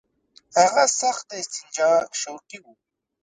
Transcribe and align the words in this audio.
هغه 0.57 0.83
سخت 0.99 1.23
د 1.29 1.31
استنجا 1.41 1.91
شوقي 2.21 2.59
وو. 2.61 2.73